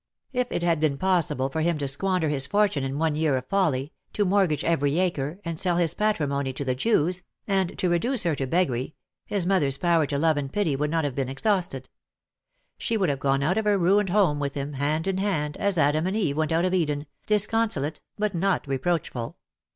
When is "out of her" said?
13.43-13.77